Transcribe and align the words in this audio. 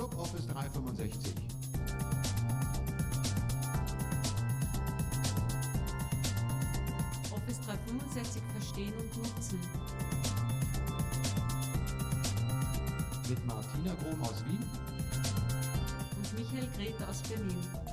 Club 0.00 0.18
Office 0.18 0.46
365. 0.46 1.34
Office 7.30 7.60
365 7.66 8.42
verstehen 8.54 8.94
und 8.98 9.16
nutzen. 9.18 9.60
Mit 13.28 13.46
Martina 13.46 13.94
Grom 14.02 14.22
aus 14.22 14.42
Wien 14.46 14.64
Und 16.16 16.38
Michael 16.38 16.68
Grete 16.78 17.06
aus 17.06 17.20
Berlin. 17.20 17.89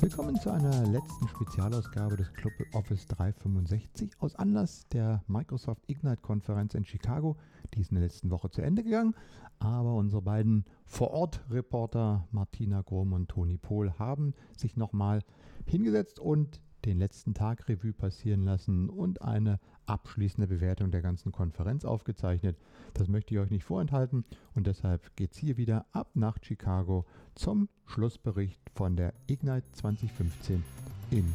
Willkommen 0.00 0.36
zu 0.36 0.50
einer 0.50 0.86
letzten 0.86 1.26
Spezialausgabe 1.26 2.16
des 2.16 2.32
Club 2.32 2.52
Office 2.72 3.04
365 3.08 4.12
aus 4.20 4.36
Anlass 4.36 4.86
der 4.92 5.24
Microsoft 5.26 5.82
Ignite-Konferenz 5.88 6.74
in 6.74 6.84
Chicago. 6.84 7.36
Die 7.74 7.80
ist 7.80 7.90
in 7.90 7.96
der 7.96 8.04
letzten 8.04 8.30
Woche 8.30 8.48
zu 8.48 8.62
Ende 8.62 8.84
gegangen, 8.84 9.16
aber 9.58 9.96
unsere 9.96 10.22
beiden 10.22 10.66
Vor-Ort-Reporter 10.86 12.28
Martina 12.30 12.82
Grom 12.82 13.12
und 13.12 13.28
Toni 13.28 13.58
Pohl 13.58 13.92
haben 13.98 14.34
sich 14.56 14.76
nochmal 14.76 15.24
hingesetzt 15.66 16.20
und 16.20 16.62
den 16.84 16.98
letzten 16.98 17.34
Tag 17.34 17.68
Revue 17.68 17.92
passieren 17.92 18.44
lassen 18.44 18.88
und 18.88 19.22
eine 19.22 19.58
abschließende 19.86 20.46
Bewertung 20.46 20.90
der 20.90 21.02
ganzen 21.02 21.32
Konferenz 21.32 21.84
aufgezeichnet. 21.84 22.56
Das 22.94 23.08
möchte 23.08 23.34
ich 23.34 23.40
euch 23.40 23.50
nicht 23.50 23.64
vorenthalten 23.64 24.24
und 24.54 24.66
deshalb 24.66 25.14
geht 25.16 25.32
es 25.32 25.38
hier 25.38 25.56
wieder 25.56 25.86
ab 25.92 26.10
nach 26.14 26.38
Chicago 26.42 27.04
zum 27.34 27.68
Schlussbericht 27.86 28.60
von 28.74 28.96
der 28.96 29.14
Ignite 29.26 29.70
2015 29.72 30.62
in 31.10 31.32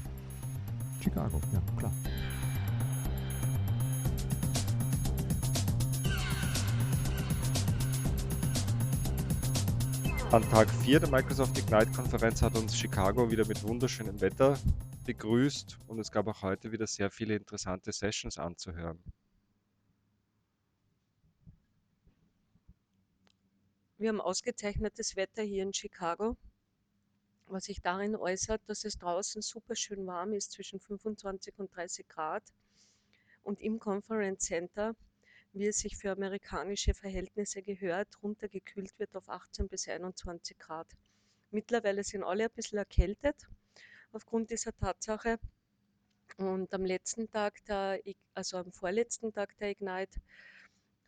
Chicago. 1.01 1.41
Ja, 1.51 1.61
klar. 1.77 1.91
An 10.33 10.41
Tag 10.49 10.67
4 10.67 10.99
der 10.99 11.09
Microsoft 11.11 11.55
Ignite-Konferenz 11.59 12.41
hat 12.41 12.57
uns 12.57 12.75
Chicago 12.75 13.29
wieder 13.29 13.45
mit 13.45 13.61
wunderschönem 13.61 14.19
Wetter 14.19 14.57
begrüßt 15.03 15.77
und 15.87 15.99
es 15.99 16.11
gab 16.11 16.27
auch 16.27 16.41
heute 16.41 16.71
wieder 16.71 16.87
sehr 16.87 17.11
viele 17.11 17.35
interessante 17.35 17.91
Sessions 17.91 18.37
anzuhören. 18.37 19.03
Wir 23.97 24.09
haben 24.09 24.21
ausgezeichnetes 24.21 25.15
Wetter 25.15 25.43
hier 25.43 25.63
in 25.63 25.73
Chicago, 25.73 26.35
was 27.47 27.65
sich 27.65 27.81
darin 27.81 28.15
äußert, 28.15 28.61
dass 28.67 28.83
es 28.83 28.97
draußen 28.97 29.41
super 29.41 29.75
schön 29.75 30.05
warm 30.07 30.33
ist, 30.33 30.51
zwischen 30.51 30.79
25 30.79 31.57
und 31.57 31.73
30 31.73 32.07
Grad. 32.07 32.43
Und 33.43 33.61
im 33.61 33.79
Conference 33.79 34.45
Center, 34.45 34.95
wie 35.53 35.67
es 35.67 35.77
sich 35.77 35.95
für 35.95 36.11
amerikanische 36.11 36.93
Verhältnisse 36.93 37.61
gehört, 37.61 38.09
runtergekühlt 38.21 38.97
wird 38.99 39.15
auf 39.15 39.29
18 39.29 39.67
bis 39.67 39.87
21 39.87 40.57
Grad. 40.57 40.87
Mittlerweile 41.51 42.03
sind 42.03 42.23
alle 42.23 42.45
ein 42.45 42.51
bisschen 42.55 42.79
erkältet 42.79 43.47
aufgrund 44.13 44.49
dieser 44.49 44.75
Tatsache. 44.75 45.39
Und 46.37 46.73
am 46.73 46.85
letzten 46.85 47.29
Tag, 47.29 47.63
der, 47.65 47.99
also 48.33 48.57
am 48.57 48.71
vorletzten 48.71 49.33
Tag 49.33 49.57
der 49.57 49.71
Ignite, 49.71 50.19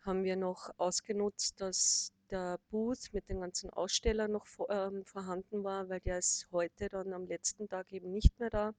haben 0.02 0.24
wir 0.24 0.36
noch 0.36 0.70
ausgenutzt, 0.78 1.60
dass 1.60 2.12
der 2.30 2.58
Booth 2.70 3.12
mit 3.12 3.28
den 3.28 3.40
ganzen 3.40 3.70
Ausstellern 3.70 4.32
noch 4.32 4.46
ähm, 4.68 5.04
vorhanden 5.04 5.64
war, 5.64 5.88
weil 5.88 6.00
der 6.00 6.18
ist 6.18 6.48
heute 6.52 6.88
dann 6.88 7.12
am 7.12 7.26
letzten 7.26 7.68
Tag 7.68 7.92
eben 7.92 8.12
nicht 8.12 8.38
mehr 8.38 8.50
da. 8.50 8.74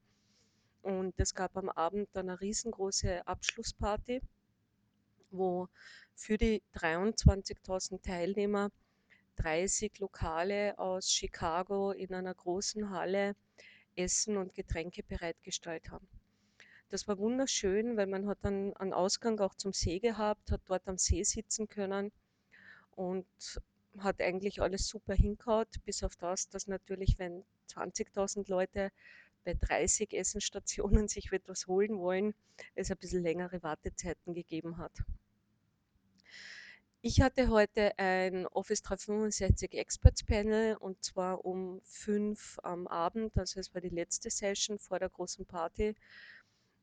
Und 0.82 1.14
es 1.18 1.34
gab 1.34 1.58
am 1.58 1.70
Abend 1.70 2.08
dann 2.14 2.30
eine 2.30 2.40
riesengroße 2.40 3.28
Abschlussparty, 3.28 4.22
wo 5.32 5.68
für 6.16 6.38
die 6.38 6.62
23.000 6.76 8.02
Teilnehmer 8.02 8.72
30 9.38 10.00
Lokale 10.00 10.78
aus 10.80 11.12
Chicago 11.12 11.92
in 11.92 12.14
einer 12.14 12.34
großen 12.34 12.90
Halle 12.90 13.36
Essen 13.98 14.38
und 14.38 14.54
Getränke 14.54 15.04
bereitgestellt 15.04 15.90
haben. 15.90 16.08
Das 16.90 17.08
war 17.08 17.18
wunderschön, 17.18 17.98
weil 17.98 18.08
man 18.08 18.28
hat 18.28 18.38
dann 18.44 18.74
einen 18.78 18.94
Ausgang 18.94 19.40
auch 19.40 19.56
zum 19.56 19.74
See 19.74 20.00
gehabt, 20.00 20.52
hat 20.52 20.62
dort 20.66 20.88
am 20.88 20.98
See 20.98 21.24
sitzen 21.24 21.68
können 21.68 22.12
und 22.96 23.28
hat 23.98 24.22
eigentlich 24.22 24.62
alles 24.62 24.88
super 24.88 25.14
hinkaut, 25.14 25.68
bis 25.86 26.04
auf 26.04 26.16
das, 26.16 26.48
dass 26.50 26.68
natürlich, 26.68 27.20
wenn 27.20 27.44
20.000 27.70 28.50
Leute 28.50 28.92
bei 29.44 29.54
30 29.54 30.14
Essenstationen 30.14 31.08
sich 31.10 31.32
etwas 31.32 31.68
holen 31.68 32.00
wollen, 32.00 32.34
es 32.76 32.92
ein 32.92 32.98
bisschen 32.98 33.24
längere 33.24 33.62
Wartezeiten 33.64 34.34
gegeben 34.34 34.78
hat. 34.78 34.94
Ich 37.02 37.22
hatte 37.22 37.50
heute 37.50 37.98
ein 38.00 38.48
Office 38.48 38.82
365 38.82 39.74
Experts 39.74 40.24
Panel 40.24 40.76
und 40.78 41.04
zwar 41.04 41.46
um 41.46 41.80
fünf 41.84 42.58
am 42.64 42.88
Abend, 42.88 43.38
also 43.38 43.60
es 43.60 43.72
war 43.76 43.82
die 43.82 43.90
letzte 43.90 44.32
Session 44.32 44.80
vor 44.80 44.98
der 44.98 45.10
großen 45.10 45.46
Party 45.46 45.96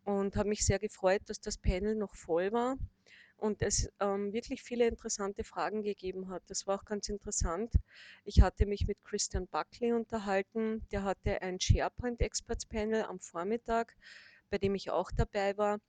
und 0.05 0.37
habe 0.37 0.49
mich 0.51 0.65
sehr 0.65 0.79
gefreut, 0.79 1.23
dass 1.27 1.41
das 1.41 1.59
Panel 1.59 1.97
noch 1.97 2.15
voll 2.15 2.53
war 2.53 2.77
und 3.39 3.61
es 3.61 3.91
ähm, 3.99 4.33
wirklich 4.33 4.63
viele 4.63 4.87
interessante 4.87 5.43
Fragen 5.43 5.83
gegeben 5.83 6.29
hat. 6.29 6.45
Das 6.47 6.65
war 6.69 6.79
auch 6.79 6.85
ganz 6.85 7.09
interessant. 7.09 7.75
Ich 8.25 8.41
hatte 8.41 8.67
mich 8.67 8.87
mit 8.87 9.03
Christian 9.03 9.49
Buckley 9.49 9.93
unterhalten, 9.93 10.87
der 10.93 11.03
hatte 11.03 11.43
ein 11.43 11.59
SharePoint 11.59 12.21
Experts 12.21 12.67
Panel 12.67 13.03
am 13.03 13.19
Vormittag, 13.19 13.97
bei 14.49 14.59
dem 14.59 14.77
ich 14.77 14.91
auch 14.91 15.11
dabei 15.11 15.59
war. 15.59 15.81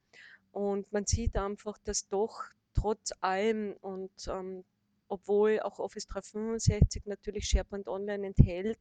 Und 0.51 0.91
man 0.91 1.05
sieht 1.05 1.37
einfach, 1.37 1.77
dass 1.83 2.07
doch 2.07 2.45
trotz 2.75 3.11
allem 3.21 3.75
und 3.81 4.11
ähm, 4.27 4.63
obwohl 5.07 5.59
auch 5.59 5.79
Office 5.79 6.07
365 6.07 7.05
natürlich 7.05 7.47
SharePoint 7.47 7.87
Online 7.87 8.27
enthält, 8.27 8.79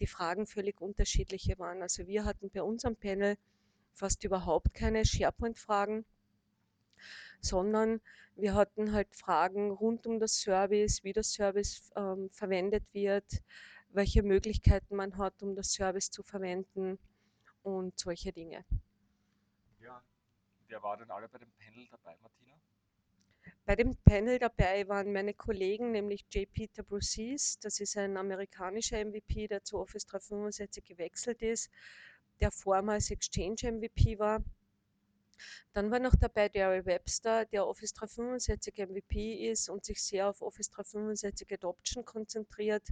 die 0.00 0.06
Fragen 0.06 0.46
völlig 0.46 0.80
unterschiedliche 0.80 1.58
waren. 1.58 1.82
Also 1.82 2.06
wir 2.06 2.24
hatten 2.24 2.50
bei 2.50 2.62
unserem 2.62 2.96
Panel 2.96 3.36
fast 3.94 4.24
überhaupt 4.24 4.74
keine 4.74 5.04
SharePoint-Fragen, 5.04 6.04
sondern 7.40 8.00
wir 8.36 8.54
hatten 8.54 8.92
halt 8.92 9.14
Fragen 9.14 9.70
rund 9.70 10.06
um 10.06 10.18
das 10.18 10.40
Service, 10.40 11.04
wie 11.04 11.12
das 11.12 11.32
Service 11.32 11.92
ähm, 11.96 12.28
verwendet 12.30 12.84
wird, 12.92 13.42
welche 13.90 14.22
Möglichkeiten 14.22 14.96
man 14.96 15.16
hat, 15.18 15.42
um 15.42 15.54
das 15.54 15.72
Service 15.72 16.10
zu 16.10 16.22
verwenden 16.22 16.98
und 17.62 17.98
solche 17.98 18.32
Dinge. 18.32 18.64
Ja, 19.80 20.02
wer 20.66 20.82
war 20.82 20.96
denn 20.96 21.10
alle 21.10 21.28
bei 21.28 21.38
dem 21.38 21.52
Panel 21.52 21.86
dabei, 21.90 22.16
Martina? 22.20 22.54
Bei 23.66 23.76
dem 23.76 23.96
Panel 24.04 24.38
dabei 24.38 24.86
waren 24.88 25.12
meine 25.12 25.34
Kollegen, 25.34 25.92
nämlich 25.92 26.24
J. 26.30 26.50
Peter 26.52 26.82
Brucees, 26.82 27.58
das 27.60 27.80
ist 27.80 27.96
ein 27.96 28.16
amerikanischer 28.16 29.02
MVP, 29.04 29.48
der 29.48 29.64
zu 29.64 29.78
Office 29.78 30.06
365 30.06 30.84
gewechselt 30.84 31.42
ist, 31.42 31.70
der 32.40 32.50
vormals 32.50 33.10
Exchange 33.10 33.72
MVP 33.72 34.18
war. 34.18 34.42
Dann 35.72 35.90
war 35.90 35.98
noch 35.98 36.14
dabei 36.14 36.48
Gary 36.48 36.84
Webster, 36.84 37.44
der 37.46 37.66
Office 37.66 37.92
365 37.94 38.78
MVP 38.78 39.50
ist 39.50 39.68
und 39.68 39.84
sich 39.84 40.02
sehr 40.02 40.28
auf 40.28 40.42
Office 40.42 40.70
365 40.70 41.52
Adoption 41.52 42.04
konzentriert 42.04 42.88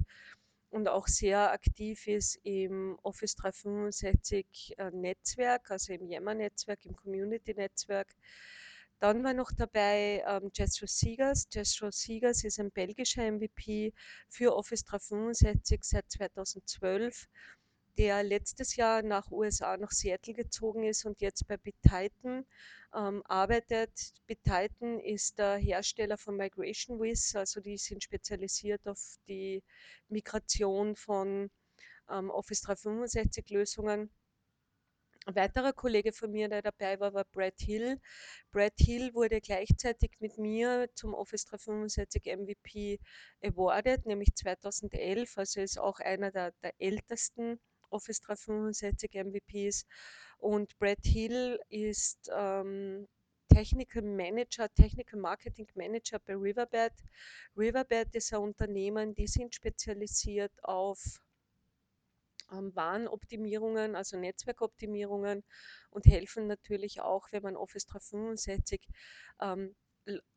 und 0.70 0.88
auch 0.88 1.06
sehr 1.06 1.52
aktiv 1.52 2.06
ist 2.06 2.40
im 2.44 2.98
Office 3.02 3.36
365 3.36 4.74
äh, 4.78 4.90
Netzwerk, 4.90 5.70
also 5.70 5.92
im 5.92 6.08
Yammer-Netzwerk, 6.08 6.84
im 6.86 6.96
Community-Netzwerk. 6.96 8.08
Dann 9.02 9.24
war 9.24 9.34
noch 9.34 9.50
dabei 9.50 10.22
ähm, 10.28 10.52
Jethro 10.54 10.86
Siegers. 10.86 11.48
Jethro 11.52 11.90
Siegers 11.90 12.44
ist 12.44 12.60
ein 12.60 12.70
belgischer 12.70 13.28
MVP 13.32 13.92
für 14.28 14.54
Office 14.54 14.84
365 14.84 15.82
seit 15.82 16.08
2012, 16.08 17.26
der 17.98 18.22
letztes 18.22 18.76
Jahr 18.76 19.02
nach 19.02 19.28
USA, 19.32 19.76
nach 19.76 19.90
Seattle 19.90 20.34
gezogen 20.34 20.84
ist 20.84 21.04
und 21.04 21.20
jetzt 21.20 21.48
bei 21.48 21.56
BitTitan 21.56 22.46
ähm, 22.94 23.24
arbeitet. 23.24 24.12
BitTitan 24.28 25.00
ist 25.00 25.36
der 25.36 25.56
Hersteller 25.56 26.16
von 26.16 26.36
Migration 26.36 27.00
Wiz, 27.00 27.34
also 27.34 27.60
die 27.60 27.78
sind 27.78 28.04
spezialisiert 28.04 28.86
auf 28.86 29.16
die 29.26 29.64
Migration 30.10 30.94
von 30.94 31.50
ähm, 32.08 32.30
Office 32.30 32.60
365 32.60 33.50
Lösungen. 33.50 34.10
Ein 35.24 35.36
weiterer 35.36 35.72
Kollege 35.72 36.12
von 36.12 36.32
mir, 36.32 36.48
der 36.48 36.62
dabei 36.62 36.98
war, 36.98 37.14
war 37.14 37.24
Brad 37.24 37.60
Hill. 37.60 38.00
Brad 38.50 38.74
Hill 38.76 39.14
wurde 39.14 39.40
gleichzeitig 39.40 40.10
mit 40.18 40.36
mir 40.36 40.88
zum 40.94 41.14
Office 41.14 41.44
365 41.44 42.24
MVP 42.26 42.98
awarded, 43.42 44.04
nämlich 44.06 44.34
2011. 44.34 45.38
Also 45.38 45.60
ist 45.60 45.78
auch 45.78 46.00
einer 46.00 46.32
der, 46.32 46.52
der 46.62 46.74
ältesten 46.78 47.60
Office 47.90 48.20
365 48.20 49.14
MVPs. 49.14 49.86
Und 50.38 50.76
Brad 50.78 51.04
Hill 51.04 51.60
ist 51.68 52.28
ähm, 52.34 53.06
Technical 53.48 54.02
Manager, 54.02 54.68
Technical 54.74 55.20
Marketing 55.20 55.68
Manager 55.76 56.18
bei 56.18 56.34
Riverbed. 56.34 56.94
Riverbed 57.56 58.14
ist 58.16 58.32
ein 58.32 58.40
Unternehmen, 58.40 59.14
die 59.14 59.28
sind 59.28 59.54
spezialisiert 59.54 60.52
auf 60.64 61.20
ähm, 62.52 62.74
Warnoptimierungen, 62.74 63.96
also 63.96 64.16
Netzwerkoptimierungen 64.18 65.44
und 65.90 66.06
helfen 66.06 66.46
natürlich 66.46 67.00
auch, 67.00 67.28
wenn 67.32 67.42
man 67.42 67.56
Office 67.56 67.86
365 67.86 68.86
ähm, 69.40 69.74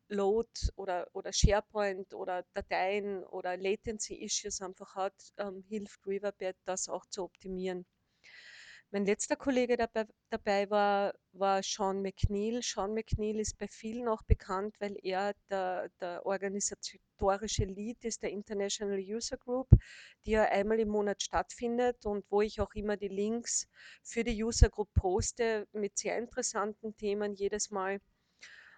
Load 0.07 0.49
oder, 0.75 1.07
oder 1.13 1.33
SharePoint 1.33 2.13
oder 2.13 2.45
Dateien 2.53 3.23
oder 3.23 3.57
Latency-Issues 3.57 4.61
einfach 4.61 4.95
hat, 4.95 5.15
ähm, 5.37 5.63
hilft 5.67 6.05
Riverbed 6.05 6.57
das 6.65 6.87
auch 6.89 7.05
zu 7.07 7.23
optimieren. 7.23 7.85
Mein 8.91 9.05
letzter 9.05 9.35
Kollege 9.35 9.77
dabei, 9.77 10.05
dabei 10.29 10.69
war, 10.69 11.13
war 11.33 11.61
Sean 11.63 12.01
McNeil. 12.01 12.61
Sean 12.61 12.93
McNeil 12.93 13.39
ist 13.39 13.57
bei 13.57 13.67
vielen 13.67 14.07
auch 14.07 14.21
bekannt, 14.23 14.75
weil 14.79 14.95
er 15.01 15.33
der, 15.49 15.89
der 15.99 16.25
organisatorische 16.25 17.65
Lead 17.65 18.05
ist 18.05 18.21
der 18.21 18.29
International 18.29 18.99
User 18.99 19.37
Group, 19.37 19.67
die 20.25 20.31
ja 20.31 20.43
einmal 20.43 20.79
im 20.79 20.89
Monat 20.89 21.21
stattfindet 21.23 22.05
und 22.05 22.25
wo 22.29 22.41
ich 22.41 22.61
auch 22.61 22.73
immer 22.73 22.95
die 22.95 23.09
Links 23.09 23.67
für 24.03 24.23
die 24.23 24.41
User 24.43 24.69
Group 24.69 24.93
poste 24.93 25.67
mit 25.73 25.97
sehr 25.97 26.17
interessanten 26.17 26.95
Themen 26.95 27.33
jedes 27.33 27.71
Mal. 27.71 27.99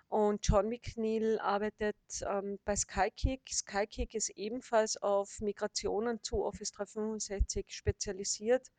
Und 0.10 0.48
John 0.48 0.70
McNeil 0.70 1.38
arbeitet 1.40 1.98
ähm, 2.26 2.60
bei 2.64 2.78
Skykick. 2.78 3.42
Skykick 3.52 4.16
ist 4.16 4.30
ebenfalls 4.30 4.96
auf 4.96 5.42
Migrationen 5.42 6.24
zu 6.24 6.46
Office 6.46 6.72
365 6.72 7.66
spezialisiert. 7.68 8.72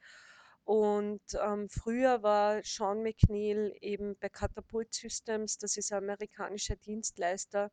Und 0.69 1.23
ähm, 1.43 1.67
früher 1.71 2.23
war 2.23 2.63
Sean 2.63 3.03
McNeil 3.03 3.75
eben 3.81 4.19
bei 4.19 4.29
Catapult 4.29 4.93
Systems, 4.93 5.57
das 5.57 5.79
ist 5.79 5.91
ein 5.95 6.03
amerikanischer 6.05 6.77
Dienstleister, 6.77 7.73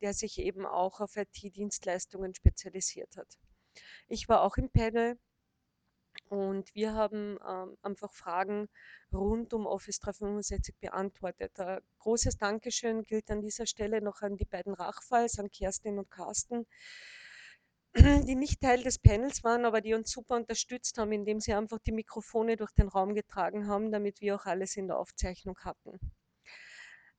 der 0.00 0.14
sich 0.14 0.40
eben 0.40 0.66
auch 0.66 0.98
auf 0.98 1.14
IT-Dienstleistungen 1.14 2.34
spezialisiert 2.34 3.16
hat. 3.16 3.38
Ich 4.08 4.28
war 4.28 4.42
auch 4.42 4.56
im 4.56 4.68
Panel 4.68 5.16
und 6.28 6.74
wir 6.74 6.94
haben 6.94 7.38
ähm, 7.48 7.76
einfach 7.82 8.12
Fragen 8.12 8.68
rund 9.12 9.54
um 9.54 9.64
Office 9.64 10.00
365 10.00 10.74
beantwortet. 10.80 11.60
Ein 11.60 11.82
großes 12.00 12.36
Dankeschön 12.36 13.04
gilt 13.04 13.30
an 13.30 13.42
dieser 13.42 13.66
Stelle 13.66 14.02
noch 14.02 14.22
an 14.22 14.36
die 14.36 14.44
beiden 14.44 14.74
Rachfalls, 14.74 15.38
an 15.38 15.52
Kerstin 15.52 16.00
und 16.00 16.10
Carsten, 16.10 16.66
die 17.96 18.34
nicht 18.34 18.60
Teil 18.60 18.82
des 18.82 18.98
Panels 18.98 19.44
waren, 19.44 19.64
aber 19.64 19.80
die 19.80 19.94
uns 19.94 20.10
super 20.10 20.36
unterstützt 20.36 20.98
haben, 20.98 21.12
indem 21.12 21.40
sie 21.40 21.54
einfach 21.54 21.78
die 21.78 21.92
Mikrofone 21.92 22.56
durch 22.56 22.72
den 22.72 22.88
Raum 22.88 23.14
getragen 23.14 23.68
haben, 23.68 23.92
damit 23.92 24.20
wir 24.20 24.34
auch 24.34 24.46
alles 24.46 24.76
in 24.76 24.88
der 24.88 24.98
Aufzeichnung 24.98 25.58
hatten. 25.60 25.98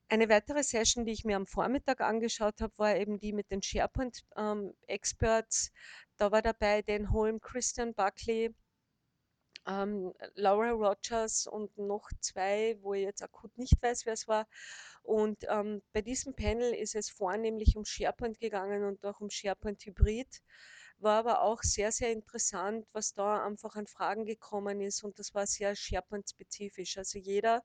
Eine 0.08 0.30
weitere 0.30 0.64
Session, 0.64 1.06
die 1.06 1.14
ich 1.14 1.26
mir 1.26 1.36
am 1.36 1.48
Vormittag 1.48 2.02
angeschaut 2.02 2.62
habe, 2.62 2.74
war 2.78 2.96
eben 2.96 3.18
die 3.18 3.34
mit 3.34 3.50
den 3.50 3.64
SharePoint 3.64 4.24
ähm. 4.38 4.74
Da 6.18 6.32
war 6.32 6.42
dabei 6.42 6.82
Dan 6.84 7.12
Holm, 7.12 7.40
Christian 7.40 7.94
Buckley, 7.94 8.54
ähm, 9.68 10.14
Laura 10.36 10.72
Rogers 10.72 11.48
und 11.48 11.78
noch 11.78 12.10
zwei, 12.20 12.78
wo 12.82 12.94
ich 12.94 13.04
jetzt 13.04 13.24
akut 13.24 13.58
nicht 13.58 13.82
weiß, 13.82 14.06
wer 14.06 14.14
es 14.14 14.28
war. 14.28 14.48
Und 15.04 15.46
ähm, 15.50 15.82
bei 15.94 16.02
diesem 16.02 16.36
Panel 16.36 16.74
ist 16.74 16.96
es 16.96 17.10
vornehmlich 17.10 17.76
um 17.78 17.86
SharePoint 17.86 18.40
gegangen 18.40 18.84
und 18.84 19.06
auch 19.06 19.20
um 19.20 19.30
SharePoint 19.30 19.86
Hybrid. 19.86 20.42
War 20.98 21.20
aber 21.20 21.42
auch 21.42 21.62
sehr, 21.62 21.92
sehr 21.92 22.12
interessant, 22.12 22.88
was 22.94 23.14
da 23.14 23.46
einfach 23.46 23.76
an 23.76 23.86
Fragen 23.86 24.26
gekommen 24.26 24.80
ist 24.80 25.04
und 25.04 25.20
das 25.20 25.34
war 25.34 25.46
sehr 25.46 25.76
SharePoint-spezifisch. 25.76 26.98
Also 26.98 27.20
jeder, 27.20 27.64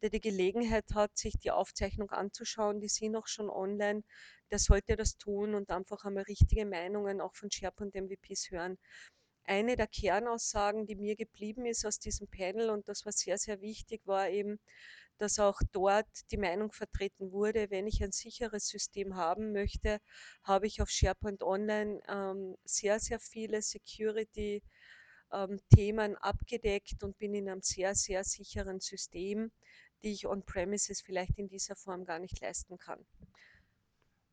der 0.00 0.08
die 0.08 0.20
Gelegenheit 0.20 0.86
hat, 0.94 1.16
sich 1.16 1.34
die 1.38 1.50
Aufzeichnung 1.50 2.10
anzuschauen, 2.10 2.80
die 2.80 2.88
sind 2.88 3.16
auch 3.16 3.26
schon 3.26 3.50
online, 3.50 4.02
der 4.50 4.58
sollte 4.58 4.96
das 4.96 5.18
tun 5.18 5.54
und 5.54 5.70
einfach 5.70 6.04
einmal 6.04 6.24
richtige 6.24 6.64
Meinungen 6.64 7.20
auch 7.20 7.34
von 7.34 7.50
SharePoint-MVPs 7.50 8.50
hören 8.50 8.78
eine 9.44 9.76
der 9.76 9.86
Kernaussagen, 9.86 10.86
die 10.86 10.96
mir 10.96 11.16
geblieben 11.16 11.66
ist 11.66 11.84
aus 11.86 11.98
diesem 11.98 12.28
Panel, 12.28 12.70
und 12.70 12.88
das 12.88 13.04
war 13.04 13.12
sehr, 13.12 13.38
sehr 13.38 13.60
wichtig, 13.60 14.02
war 14.06 14.28
eben, 14.28 14.58
dass 15.18 15.38
auch 15.38 15.60
dort 15.72 16.08
die 16.30 16.38
Meinung 16.38 16.72
vertreten 16.72 17.30
wurde, 17.30 17.70
wenn 17.70 17.86
ich 17.86 18.02
ein 18.02 18.12
sicheres 18.12 18.68
System 18.68 19.16
haben 19.16 19.52
möchte, 19.52 19.98
habe 20.44 20.66
ich 20.66 20.80
auf 20.80 20.88
SharePoint 20.88 21.42
Online 21.42 22.00
ähm, 22.08 22.56
sehr, 22.64 22.98
sehr 23.00 23.20
viele 23.20 23.60
Security 23.60 24.62
ähm, 25.32 25.60
Themen 25.74 26.16
abgedeckt 26.16 27.02
und 27.02 27.18
bin 27.18 27.34
in 27.34 27.48
einem 27.48 27.62
sehr, 27.62 27.94
sehr 27.94 28.24
sicheren 28.24 28.80
System, 28.80 29.52
die 30.02 30.12
ich 30.12 30.26
on-premises 30.26 31.02
vielleicht 31.02 31.38
in 31.38 31.48
dieser 31.48 31.76
Form 31.76 32.04
gar 32.04 32.18
nicht 32.18 32.40
leisten 32.40 32.78
kann. 32.78 33.04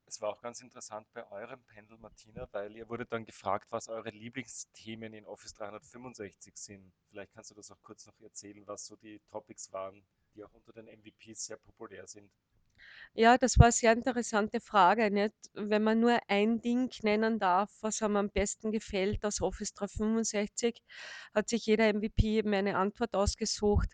Es 0.10 0.22
war 0.22 0.30
auch 0.30 0.42
ganz 0.42 0.62
interessant 0.62 1.06
bei 1.14 1.30
eurem 1.32 1.62
Panel, 1.66 1.98
Martina, 1.98 2.48
weil 2.54 2.74
ihr 2.78 2.88
wurde 2.88 3.06
dann 3.06 3.26
gefragt, 3.26 3.68
was 3.72 3.90
eure 3.90 4.10
Lieblingsthemen 4.10 5.14
in 5.14 5.26
Office 5.26 5.54
365 5.54 6.56
sind. 6.56 6.94
Vielleicht 7.10 7.34
kannst 7.34 7.52
du 7.52 7.56
das 7.56 7.70
auch 7.72 7.84
kurz 7.84 8.06
noch 8.06 8.18
erzählen, 8.22 8.66
was 8.68 8.86
so 8.86 8.96
die 8.96 9.20
Topics 9.30 9.70
waren, 9.74 10.02
die 10.34 10.46
auch 10.46 10.54
unter 10.54 10.72
den 10.72 10.88
MVPs 10.88 11.48
sehr 11.48 11.58
populär 11.58 12.08
sind. 12.08 12.32
Ja, 13.14 13.38
das 13.38 13.58
war 13.58 13.66
eine 13.66 13.72
sehr 13.74 13.92
interessante 13.92 14.62
Frage. 14.62 15.12
Nicht? 15.12 15.34
Wenn 15.54 15.84
man 15.84 16.00
nur 16.00 16.18
ein 16.30 16.62
Ding 16.62 16.90
nennen 17.02 17.38
darf, 17.38 17.70
was 17.82 18.02
einem 18.02 18.16
am 18.16 18.30
besten 18.30 18.72
gefällt 18.72 19.26
aus 19.26 19.42
Office 19.42 19.74
365, 19.74 20.82
hat 21.34 21.50
sich 21.50 21.66
jeder 21.66 21.90
MVP 21.90 22.38
eben 22.38 22.54
eine 22.54 22.78
Antwort 22.78 23.14
ausgesucht. 23.14 23.90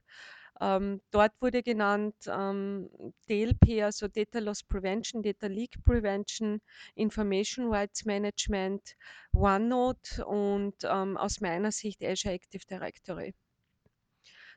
Ähm, 0.62 1.02
dort 1.12 1.34
wurde 1.42 1.64
genannt 1.64 2.16
ähm, 2.28 2.90
DLP, 3.28 3.84
also 3.84 4.08
Data 4.08 4.40
Loss 4.40 4.64
Prevention, 4.64 5.24
Data 5.24 5.48
Leak 5.48 5.84
Prevention, 5.84 6.62
Information 6.96 7.74
Rights 7.74 8.06
Management, 8.06 8.96
OneNote 9.34 10.26
und 10.26 10.76
ähm, 10.84 11.18
aus 11.18 11.42
meiner 11.42 11.72
Sicht 11.72 12.04
Azure 12.04 12.36
Active 12.36 12.66
Directory. 12.70 13.34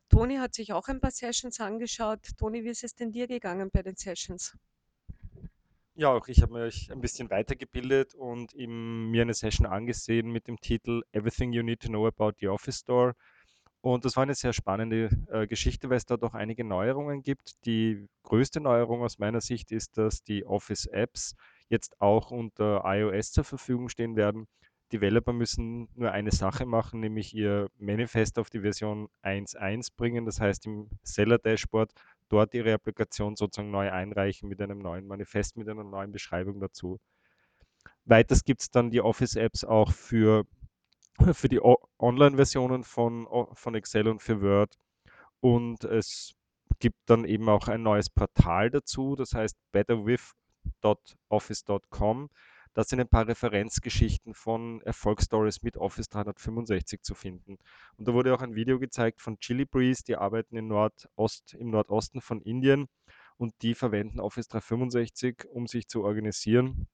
Toni 0.08 0.36
hat 0.36 0.54
sich 0.54 0.72
auch 0.72 0.86
ein 0.88 1.00
paar 1.00 1.10
Sessions 1.10 1.60
angeschaut. 1.60 2.20
Toni, 2.38 2.62
wie 2.62 2.68
ist 2.68 2.84
es 2.84 2.94
denn 2.94 3.10
dir 3.10 3.26
gegangen 3.26 3.70
bei 3.72 3.82
den 3.82 3.96
Sessions? 3.96 4.56
Ja, 5.94 6.10
auch 6.10 6.28
ich 6.28 6.42
habe 6.42 6.64
mich 6.64 6.92
ein 6.92 7.00
bisschen 7.00 7.30
weitergebildet 7.30 8.14
und 8.14 8.54
mir 8.54 9.22
eine 9.22 9.32
Session 9.32 9.66
angesehen 9.66 10.30
mit 10.30 10.46
dem 10.46 10.60
Titel 10.60 11.02
Everything 11.12 11.54
You 11.54 11.62
Need 11.62 11.80
to 11.80 11.88
Know 11.88 12.06
About 12.06 12.34
the 12.38 12.48
Office 12.48 12.80
Store 12.80 13.14
und 13.92 14.04
das 14.04 14.16
war 14.16 14.24
eine 14.24 14.34
sehr 14.34 14.52
spannende 14.52 15.10
äh, 15.30 15.46
Geschichte, 15.46 15.88
weil 15.88 15.98
es 15.98 16.06
da 16.06 16.16
doch 16.16 16.34
einige 16.34 16.64
Neuerungen 16.64 17.22
gibt. 17.22 17.64
Die 17.66 18.08
größte 18.24 18.60
Neuerung 18.60 19.02
aus 19.02 19.18
meiner 19.20 19.40
Sicht 19.40 19.70
ist, 19.70 19.96
dass 19.96 20.24
die 20.24 20.44
Office-Apps 20.44 21.36
jetzt 21.68 22.00
auch 22.00 22.32
unter 22.32 22.82
iOS 22.84 23.30
zur 23.30 23.44
Verfügung 23.44 23.88
stehen 23.88 24.16
werden. 24.16 24.48
Developer 24.92 25.32
müssen 25.32 25.88
nur 25.94 26.10
eine 26.10 26.32
Sache 26.32 26.66
machen, 26.66 26.98
nämlich 26.98 27.32
ihr 27.32 27.68
Manifest 27.78 28.40
auf 28.40 28.50
die 28.50 28.60
Version 28.60 29.08
1.1 29.22 29.90
bringen, 29.96 30.26
das 30.26 30.40
heißt 30.40 30.66
im 30.66 30.88
Seller-Dashboard 31.04 31.92
dort 32.28 32.54
ihre 32.54 32.72
Applikation 32.72 33.36
sozusagen 33.36 33.70
neu 33.70 33.92
einreichen 33.92 34.48
mit 34.48 34.60
einem 34.60 34.78
neuen 34.78 35.06
Manifest, 35.06 35.56
mit 35.56 35.68
einer 35.68 35.84
neuen 35.84 36.10
Beschreibung 36.10 36.58
dazu. 36.58 36.98
Weiters 38.04 38.42
gibt 38.42 38.62
es 38.62 38.70
dann 38.70 38.90
die 38.90 39.00
Office-Apps 39.00 39.64
auch 39.64 39.92
für 39.92 40.44
für 41.34 41.48
die 41.48 41.60
Online-Versionen 41.98 42.84
von, 42.84 43.26
von 43.54 43.74
Excel 43.74 44.06
und 44.08 44.22
für 44.22 44.40
Word. 44.42 44.78
Und 45.40 45.84
es 45.84 46.34
gibt 46.78 46.98
dann 47.06 47.24
eben 47.24 47.48
auch 47.48 47.68
ein 47.68 47.82
neues 47.82 48.10
Portal 48.10 48.68
dazu, 48.70 49.16
das 49.16 49.32
heißt 49.32 49.56
betterwith.office.com. 49.72 52.28
Da 52.74 52.84
sind 52.84 53.00
ein 53.00 53.08
paar 53.08 53.26
Referenzgeschichten 53.26 54.34
von 54.34 54.82
Erfolgsstories 54.82 55.62
mit 55.62 55.78
Office 55.78 56.10
365 56.10 57.00
zu 57.00 57.14
finden. 57.14 57.56
Und 57.96 58.06
da 58.06 58.12
wurde 58.12 58.34
auch 58.34 58.42
ein 58.42 58.54
Video 58.54 58.78
gezeigt 58.78 59.22
von 59.22 59.38
Chili 59.38 59.64
Breeze, 59.64 60.02
die 60.06 60.16
arbeiten 60.16 60.56
in 60.56 60.68
Nordost, 60.68 61.54
im 61.54 61.70
Nordosten 61.70 62.20
von 62.20 62.42
Indien 62.42 62.88
und 63.38 63.54
die 63.62 63.74
verwenden 63.74 64.20
Office 64.20 64.48
365, 64.48 65.46
um 65.48 65.66
sich 65.66 65.88
zu 65.88 66.04
organisieren 66.04 66.86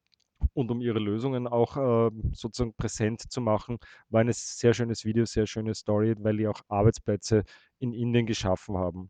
und 0.53 0.71
um 0.71 0.81
ihre 0.81 0.99
Lösungen 0.99 1.47
auch 1.47 1.77
äh, 1.77 2.11
sozusagen 2.31 2.73
präsent 2.75 3.31
zu 3.31 3.41
machen, 3.41 3.77
war 4.09 4.21
ein 4.21 4.31
sehr 4.31 4.73
schönes 4.73 5.05
Video, 5.05 5.25
sehr 5.25 5.47
schöne 5.47 5.73
Story, 5.75 6.15
weil 6.19 6.37
die 6.37 6.47
auch 6.47 6.61
Arbeitsplätze 6.67 7.43
in 7.79 7.93
Indien 7.93 8.25
geschaffen 8.25 8.77
haben. 8.77 9.09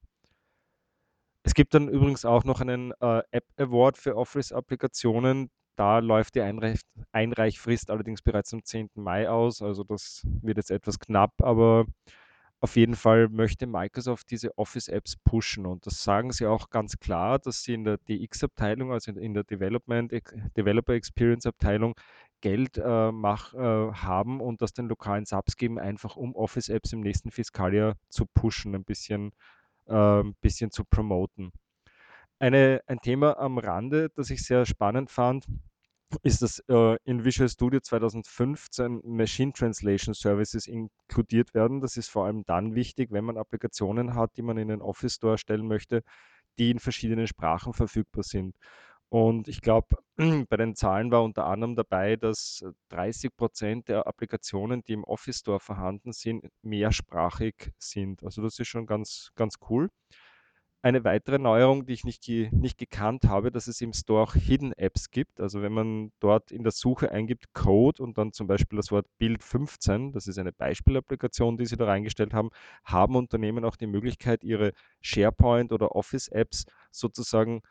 Es 1.45 1.53
gibt 1.53 1.73
dann 1.73 1.89
übrigens 1.89 2.23
auch 2.23 2.45
noch 2.45 2.61
einen 2.61 2.93
äh, 3.01 3.21
App 3.31 3.45
Award 3.57 3.97
für 3.97 4.15
Office-Applikationen. 4.15 5.49
Da 5.75 5.99
läuft 5.99 6.35
die 6.35 6.41
Einreich 6.41 6.79
Einreichfrist 7.11 7.89
allerdings 7.89 8.21
bereits 8.21 8.53
am 8.53 8.63
10. 8.63 8.89
Mai 8.95 9.29
aus. 9.29 9.61
Also 9.61 9.83
das 9.83 10.25
wird 10.41 10.57
jetzt 10.57 10.71
etwas 10.71 10.99
knapp, 10.99 11.33
aber 11.41 11.85
auf 12.63 12.77
jeden 12.77 12.96
Fall 12.96 13.27
möchte 13.27 13.67
Microsoft 13.67 14.32
diese 14.32 14.58
Office-Apps 14.58 15.17
pushen 15.17 15.65
und 15.65 15.86
das 15.86 16.01
sagen 16.01 16.32
sie 16.32 16.46
auch 16.46 16.70
ganz 16.70 16.98
klar, 16.98 17.38
dass 17.38 17.62
sie 17.62 17.74
in 17.74 17.84
der 17.84 17.98
DX-Abteilung, 17.98 18.93
also 18.93 19.12
in 19.12 19.34
der 19.34 19.43
Development, 19.43 20.10
Developer 20.55 20.93
Experience-Abteilung 20.93 21.93
Geld 22.39 22.77
äh, 22.77 23.12
mach, 23.12 23.53
äh, 23.53 23.58
haben 23.58 24.39
und 24.39 24.62
das 24.62 24.72
den 24.72 24.88
lokalen 24.88 25.25
Subs 25.25 25.58
geben, 25.58 25.77
einfach 25.77 26.15
um 26.15 26.38
Office-Apps 26.38 26.93
im 26.93 27.01
nächsten 27.01 27.32
Fiskaljahr 27.32 27.98
zu 28.08 28.25
pushen, 28.25 28.74
ein 28.75 28.86
bisschen, 28.86 29.34
äh, 29.88 30.24
bisschen 30.39 30.72
zu 30.72 30.86
promoten. 30.86 31.51
Eine, 32.39 32.82
ein 32.88 33.00
Thema 33.00 33.38
am 33.39 33.58
Rande, 33.58 34.10
das 34.15 34.29
ich 34.29 34.41
sehr 34.41 34.65
spannend 34.65 35.12
fand, 35.12 35.48
ist, 36.22 36.41
dass 36.41 36.60
äh, 36.67 36.98
in 37.03 37.25
Visual 37.25 37.50
Studio 37.50 37.79
2015 37.79 39.01
Machine 39.03 39.53
Translation 39.53 40.13
Services 40.13 40.67
inkludiert 40.67 41.53
werden. 41.53 41.82
Das 41.82 41.98
ist 41.98 42.10
vor 42.10 42.25
allem 42.25 42.43
dann 42.46 42.75
wichtig, 42.75 43.12
wenn 43.12 43.25
man 43.25 43.38
Applikationen 43.38 44.15
hat, 44.15 44.38
die 44.38 44.41
man 44.41 44.58
in 44.58 44.67
den 44.67 44.82
Office 44.82 45.15
Store 45.15 45.38
stellen 45.38 45.67
möchte, 45.67 46.03
die 46.60 46.72
in 46.72 46.79
verschiedenen 46.79 47.27
Sprachen 47.27 47.74
verfügbar 47.74 48.24
sind. 48.24 48.55
Und 49.10 49.48
ich 49.48 49.62
glaube, 49.62 49.98
bei 50.50 50.58
den 50.58 50.75
Zahlen 50.75 51.12
war 51.12 51.24
unter 51.24 51.46
anderem 51.46 51.75
dabei, 51.75 52.15
dass 52.15 52.65
30 52.89 53.36
Prozent 53.36 53.88
der 53.88 54.08
Applikationen, 54.08 54.84
die 54.84 54.93
im 54.93 55.03
Office 55.03 55.39
Store 55.39 55.60
vorhanden 55.60 56.13
sind, 56.13 56.48
mehrsprachig 56.63 57.74
sind. 57.77 58.24
Also 58.24 58.41
das 58.41 58.58
ist 58.58 58.70
schon 58.70 58.88
ganz, 58.88 59.29
ganz 59.36 59.58
cool. 59.70 59.89
Eine 60.85 61.05
weitere 61.05 61.39
Neuerung, 61.39 61.85
die 61.85 61.93
ich 61.93 62.03
nicht, 62.03 62.27
nicht 62.27 62.77
gekannt 62.77 63.23
habe, 63.23 63.51
dass 63.51 63.67
es 63.67 63.79
im 63.79 63.93
Store 63.93 64.21
auch 64.21 64.33
Hidden 64.33 64.73
Apps 64.73 65.11
gibt. 65.11 65.39
Also 65.39 65.61
wenn 65.61 65.71
man 65.71 66.11
dort 66.19 66.51
in 66.51 66.63
der 66.63 66.73
Suche 66.73 67.09
eingibt 67.09 67.53
Code 67.53 68.03
und 68.03 68.17
dann 68.17 68.33
zum 68.33 68.47
Beispiel 68.47 68.75
das 68.75 68.91
Wort 68.91 69.07
Bild 69.17 69.43
15, 69.43 70.11
das 70.11 70.27
ist 70.27 70.37
eine 70.37 70.51
Beispielapplikation, 70.51 71.55
die 71.55 71.67
sie 71.67 71.77
da 71.77 71.85
reingestellt 71.85 72.33
haben, 72.33 72.49
haben 72.83 73.15
Unternehmen 73.15 73.63
auch 73.63 73.77
die 73.77 73.87
Möglichkeit, 73.87 74.43
ihre 74.43 74.73
SharePoint 74.99 75.71
oder 75.71 75.95
Office 75.95 76.27
Apps 76.27 76.65
sozusagen 76.91 77.61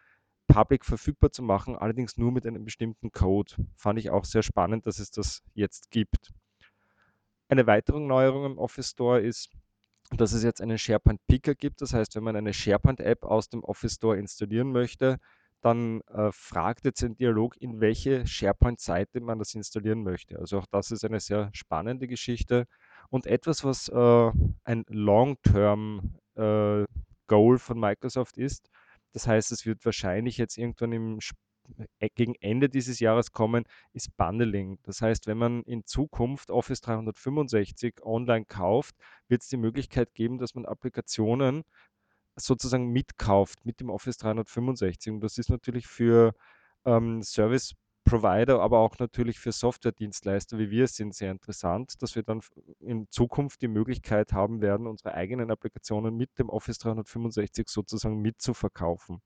public 0.47 0.87
verfügbar 0.87 1.33
zu 1.33 1.43
machen, 1.43 1.77
allerdings 1.77 2.17
nur 2.17 2.33
mit 2.33 2.47
einem 2.47 2.65
bestimmten 2.65 3.13
Code. 3.13 3.53
Fand 3.77 3.99
ich 3.99 4.09
auch 4.09 4.25
sehr 4.25 4.43
spannend, 4.43 4.87
dass 4.87 4.99
es 4.99 5.11
das 5.11 5.43
jetzt 5.53 5.91
gibt. 5.91 6.33
Eine 7.49 7.67
weitere 7.67 8.01
Neuerung 8.01 8.47
im 8.47 8.59
Office 8.59 8.89
Store 8.89 9.21
ist, 9.21 9.51
dass 10.17 10.33
es 10.33 10.43
jetzt 10.43 10.61
einen 10.61 10.79
SharePoint 10.79 11.21
Picker 11.27 11.55
gibt. 11.55 11.81
Das 11.81 11.93
heißt, 11.95 12.17
wenn 12.17 12.25
man 12.25 12.37
eine 12.37 12.53
SharePoint 12.53 13.01
App 13.01 13.25
aus 13.25 13.49
dem 13.49 13.65
Office 13.65 13.95
Store 13.95 14.19
installieren 14.19 14.73
möchte, 14.73 15.19
dann 15.63 16.01
äh, 16.09 16.31
fragt 16.33 16.85
jetzt 16.85 17.03
ein 17.05 17.15
Dialog, 17.17 17.57
in 17.61 17.81
welche 17.81 18.27
SharePoint-Seite 18.27 19.21
man 19.21 19.39
das 19.39 19.55
installieren 19.55 20.03
möchte. 20.03 20.39
Also 20.39 20.59
auch 20.59 20.67
das 20.71 20.91
ist 20.91 21.05
eine 21.05 21.21
sehr 21.21 21.51
spannende 21.53 22.09
Geschichte 22.09 22.67
und 23.11 23.27
etwas, 23.27 23.65
was 23.65 23.89
äh, 23.89 24.31
ein 24.65 24.85
Long-Term 24.89 26.17
äh, 26.35 26.85
von 27.57 27.81
Microsoft 27.81 28.37
ist. 28.37 28.69
Das 29.13 29.27
heißt, 29.27 29.53
es 29.53 29.65
wird 29.65 29.83
wahrscheinlich 29.87 30.37
jetzt 30.37 30.59
irgendwann 30.59 30.93
im 30.93 31.19
gegen 32.15 32.35
Ende 32.37 32.69
dieses 32.69 33.01
Jahres 33.01 33.33
kommen, 33.33 33.65
ist 33.93 34.17
Bundling. 34.17 34.79
Das 34.83 35.01
heißt, 35.01 35.27
wenn 35.27 35.39
man 35.39 35.63
in 35.63 35.85
Zukunft 35.85 36.51
Office 36.51 36.81
365 36.81 38.03
online 38.03 38.45
kauft, 38.45 38.97
wird 39.29 39.43
es 39.43 39.49
die 39.49 39.57
Möglichkeit 39.57 40.15
geben, 40.15 40.39
dass 40.39 40.55
man 40.55 40.67
Applikationen 40.67 41.63
sozusagen 42.37 42.89
mitkauft 42.89 43.65
mit 43.65 43.81
dem 43.81 43.91
Office 43.91 44.19
365. 44.19 45.13
Und 45.13 45.21
das 45.21 45.39
ist 45.39 45.51
natürlich 45.51 45.87
für 45.87 46.33
ähm, 46.85 47.23
Service 47.23 47.75
Provider, 48.05 48.61
aber 48.61 48.79
auch 48.81 48.99
natürlich 48.99 49.39
für 49.39 49.53
Software-Dienstleister, 49.53 50.59
wie 50.59 50.71
wir 50.71 50.85
es 50.85 50.97
sind, 50.97 51.15
sehr 51.15 51.31
interessant, 51.31 52.03
dass 52.03 52.17
wir 52.17 52.25
dann 52.25 52.41
in 52.81 53.07
Zukunft 53.11 53.63
die 53.63 53.69
Möglichkeit 53.69 54.33
haben 54.33 54.61
werden, 54.61 54.87
unsere 54.87 55.15
eigenen 55.15 55.51
Applikationen 55.51 56.17
mit 56.17 56.37
dem 56.39 56.49
Office 56.49 56.79
365 56.79 57.69
sozusagen 57.69 58.21
mitzuverkaufen. 58.21 59.23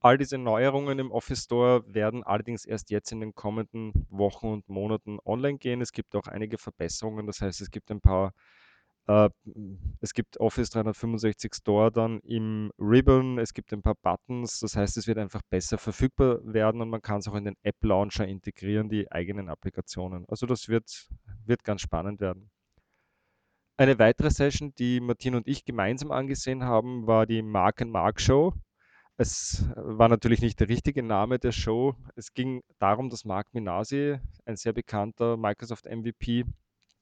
All 0.00 0.16
diese 0.16 0.38
Neuerungen 0.38 0.98
im 0.98 1.12
Office 1.12 1.44
Store 1.44 1.84
werden 1.86 2.22
allerdings 2.24 2.64
erst 2.64 2.90
jetzt 2.90 3.12
in 3.12 3.20
den 3.20 3.34
kommenden 3.34 3.92
Wochen 4.08 4.46
und 4.46 4.68
Monaten 4.68 5.18
online 5.24 5.58
gehen. 5.58 5.82
Es 5.82 5.92
gibt 5.92 6.16
auch 6.16 6.26
einige 6.26 6.56
Verbesserungen, 6.56 7.26
das 7.26 7.40
heißt, 7.40 7.60
es 7.60 7.70
gibt 7.70 7.90
ein 7.90 8.00
paar 8.00 8.32
äh, 9.06 9.28
es 10.00 10.14
gibt 10.14 10.38
Office 10.38 10.70
365 10.70 11.54
Store 11.54 11.90
dann 11.90 12.20
im 12.20 12.70
Ribbon, 12.78 13.38
es 13.38 13.52
gibt 13.52 13.72
ein 13.72 13.82
paar 13.82 13.96
Buttons, 13.96 14.60
das 14.60 14.76
heißt, 14.76 14.96
es 14.96 15.06
wird 15.06 15.18
einfach 15.18 15.42
besser 15.50 15.78
verfügbar 15.78 16.38
werden 16.44 16.80
und 16.80 16.90
man 16.90 17.02
kann 17.02 17.18
es 17.18 17.28
auch 17.28 17.34
in 17.34 17.44
den 17.44 17.56
App 17.62 17.76
Launcher 17.82 18.26
integrieren, 18.26 18.88
die 18.88 19.10
eigenen 19.10 19.48
Applikationen. 19.48 20.24
Also 20.28 20.46
das 20.46 20.68
wird, 20.68 21.08
wird 21.44 21.64
ganz 21.64 21.80
spannend 21.80 22.20
werden. 22.20 22.50
Eine 23.76 23.98
weitere 23.98 24.30
Session, 24.30 24.74
die 24.78 25.00
Martin 25.00 25.34
und 25.34 25.48
ich 25.48 25.64
gemeinsam 25.64 26.12
angesehen 26.12 26.64
haben, 26.64 27.06
war 27.06 27.26
die 27.26 27.42
Mark 27.42 27.84
Mark 27.84 28.20
Show. 28.20 28.54
Es 29.20 29.66
war 29.76 30.08
natürlich 30.08 30.40
nicht 30.40 30.60
der 30.60 30.70
richtige 30.70 31.02
Name 31.02 31.38
der 31.38 31.52
Show. 31.52 31.94
Es 32.16 32.32
ging 32.32 32.62
darum, 32.78 33.10
dass 33.10 33.26
Mark 33.26 33.52
Minasi, 33.52 34.18
ein 34.46 34.56
sehr 34.56 34.72
bekannter 34.72 35.36
Microsoft 35.36 35.84
MVP 35.84 36.46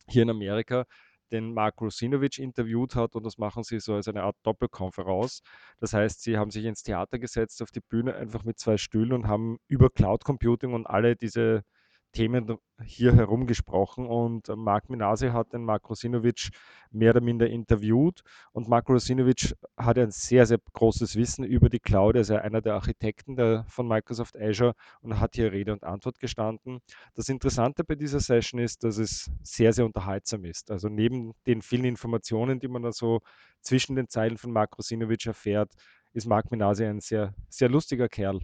hier 0.08 0.22
in 0.24 0.30
Amerika, 0.30 0.84
den 1.30 1.54
Mark 1.54 1.80
Rosinovic 1.80 2.40
interviewt 2.40 2.96
hat 2.96 3.14
und 3.14 3.24
das 3.24 3.38
machen 3.38 3.62
sie 3.62 3.78
so 3.78 3.94
als 3.94 4.08
eine 4.08 4.24
Art 4.24 4.34
Doppelkonferenz. 4.42 5.42
Das 5.78 5.92
heißt, 5.92 6.20
sie 6.20 6.36
haben 6.36 6.50
sich 6.50 6.64
ins 6.64 6.82
Theater 6.82 7.20
gesetzt, 7.20 7.62
auf 7.62 7.70
die 7.70 7.82
Bühne 7.88 8.16
einfach 8.16 8.42
mit 8.42 8.58
zwei 8.58 8.78
Stühlen 8.78 9.12
und 9.12 9.28
haben 9.28 9.58
über 9.68 9.88
Cloud 9.88 10.24
Computing 10.24 10.72
und 10.72 10.88
alle 10.88 11.14
diese 11.14 11.62
Themen 12.12 12.58
hier 12.84 13.14
herumgesprochen 13.14 14.06
und 14.06 14.48
Mark 14.56 14.88
Minasi 14.88 15.28
hat 15.28 15.52
den 15.52 15.64
Mark 15.64 15.88
Rosinovic 15.90 16.50
mehr 16.90 17.10
oder 17.10 17.20
minder 17.20 17.48
interviewt 17.48 18.22
und 18.52 18.68
Mark 18.68 18.88
Rosinovic 18.88 19.54
hat 19.76 19.98
ein 19.98 20.10
sehr, 20.10 20.46
sehr 20.46 20.58
großes 20.72 21.16
Wissen 21.16 21.44
über 21.44 21.68
die 21.68 21.80
Cloud. 21.80 22.14
Er 22.14 22.22
ist 22.22 22.30
ja 22.30 22.38
einer 22.38 22.60
der 22.60 22.74
Architekten 22.74 23.36
der, 23.36 23.64
von 23.68 23.86
Microsoft 23.86 24.36
Azure 24.36 24.74
und 25.00 25.20
hat 25.20 25.34
hier 25.34 25.52
Rede 25.52 25.72
und 25.72 25.84
Antwort 25.84 26.18
gestanden. 26.18 26.80
Das 27.14 27.28
Interessante 27.28 27.84
bei 27.84 27.94
dieser 27.94 28.20
Session 28.20 28.60
ist, 28.60 28.84
dass 28.84 28.98
es 28.98 29.30
sehr, 29.42 29.72
sehr 29.72 29.84
unterhaltsam 29.84 30.44
ist. 30.44 30.70
Also 30.70 30.88
neben 30.88 31.34
den 31.46 31.62
vielen 31.62 31.84
Informationen, 31.84 32.60
die 32.60 32.68
man 32.68 32.82
da 32.82 32.92
so 32.92 33.20
zwischen 33.60 33.96
den 33.96 34.08
Zeilen 34.08 34.38
von 34.38 34.52
Mark 34.52 34.78
Rosinovic 34.78 35.26
erfährt, 35.26 35.72
ist 36.12 36.26
Mark 36.26 36.50
Minasi 36.50 36.84
ein 36.84 37.00
sehr, 37.00 37.34
sehr 37.48 37.68
lustiger 37.68 38.08
Kerl. 38.08 38.40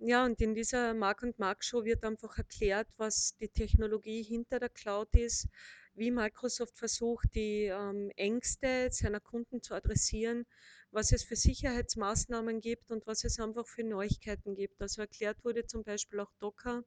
Ja, 0.00 0.24
und 0.24 0.40
in 0.40 0.54
dieser 0.54 0.94
Mark 0.94 1.22
und 1.22 1.38
Mark 1.38 1.64
Show 1.64 1.84
wird 1.84 2.04
einfach 2.04 2.36
erklärt, 2.38 2.88
was 2.96 3.36
die 3.40 3.48
Technologie 3.48 4.22
hinter 4.22 4.58
der 4.60 4.68
Cloud 4.68 5.08
ist, 5.16 5.48
wie 5.94 6.10
Microsoft 6.12 6.78
versucht, 6.78 7.34
die 7.34 7.64
ähm, 7.64 8.10
Ängste 8.16 8.88
seiner 8.92 9.20
Kunden 9.20 9.60
zu 9.60 9.74
adressieren, 9.74 10.46
was 10.92 11.10
es 11.12 11.24
für 11.24 11.34
Sicherheitsmaßnahmen 11.36 12.60
gibt 12.60 12.90
und 12.92 13.06
was 13.08 13.24
es 13.24 13.40
einfach 13.40 13.66
für 13.66 13.82
Neuigkeiten 13.82 14.54
gibt. 14.54 14.80
Also 14.80 15.02
erklärt 15.02 15.44
wurde 15.44 15.66
zum 15.66 15.82
Beispiel 15.82 16.20
auch 16.20 16.32
Docker 16.38 16.84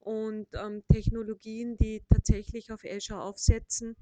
und 0.00 0.46
ähm, 0.54 0.84
Technologien, 0.92 1.76
die 1.76 2.04
tatsächlich 2.08 2.70
auf 2.72 2.84
Azure 2.84 3.22
aufsetzen. 3.22 3.96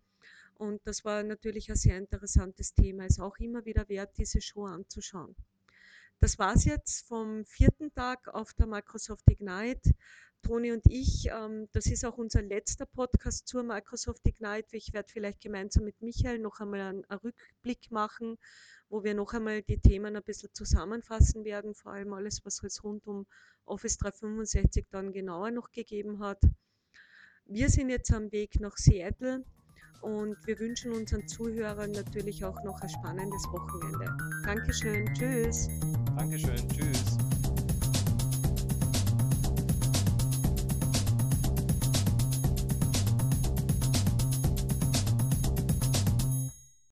Und 0.54 0.80
das 0.86 1.04
war 1.06 1.22
natürlich 1.22 1.70
ein 1.70 1.76
sehr 1.76 1.98
interessantes 1.98 2.74
Thema. 2.74 3.04
Es 3.04 3.12
ist 3.12 3.20
auch 3.20 3.38
immer 3.38 3.64
wieder 3.64 3.88
wert, 3.88 4.18
diese 4.18 4.42
Show 4.42 4.66
anzuschauen. 4.66 5.36
Das 6.20 6.38
war 6.38 6.54
es 6.54 6.64
jetzt 6.64 7.06
vom 7.06 7.44
vierten 7.44 7.92
Tag 7.92 8.28
auf 8.28 8.54
der 8.54 8.66
Microsoft 8.66 9.30
Ignite. 9.30 9.94
Toni 10.42 10.72
und 10.72 10.84
ich, 10.88 11.28
ähm, 11.30 11.68
das 11.72 11.86
ist 11.86 12.04
auch 12.04 12.16
unser 12.16 12.40
letzter 12.40 12.86
Podcast 12.86 13.48
zur 13.48 13.62
Microsoft 13.62 14.26
Ignite. 14.26 14.76
Ich 14.76 14.92
werde 14.92 15.10
vielleicht 15.12 15.42
gemeinsam 15.42 15.84
mit 15.84 16.00
Michael 16.00 16.38
noch 16.38 16.60
einmal 16.60 16.80
einen, 16.80 17.04
einen 17.04 17.20
Rückblick 17.20 17.90
machen, 17.90 18.38
wo 18.88 19.04
wir 19.04 19.14
noch 19.14 19.34
einmal 19.34 19.62
die 19.62 19.78
Themen 19.78 20.16
ein 20.16 20.22
bisschen 20.22 20.54
zusammenfassen 20.54 21.44
werden, 21.44 21.74
vor 21.74 21.92
allem 21.92 22.12
alles, 22.14 22.44
was 22.44 22.62
es 22.62 22.82
rund 22.82 23.06
um 23.06 23.26
Office 23.64 23.98
365 23.98 24.86
dann 24.90 25.12
genauer 25.12 25.50
noch 25.50 25.70
gegeben 25.70 26.20
hat. 26.20 26.40
Wir 27.44 27.68
sind 27.68 27.90
jetzt 27.90 28.12
am 28.12 28.32
Weg 28.32 28.58
nach 28.60 28.76
Seattle 28.76 29.44
und 30.02 30.36
wir 30.46 30.58
wünschen 30.58 30.92
unseren 30.92 31.26
Zuhörern 31.26 31.92
natürlich 31.92 32.44
auch 32.44 32.62
noch 32.64 32.80
ein 32.80 32.88
spannendes 32.88 33.44
Wochenende. 33.52 34.16
Dankeschön, 34.44 35.12
tschüss. 35.14 35.68
Dankeschön, 36.16 36.68
tschüss. 36.68 37.25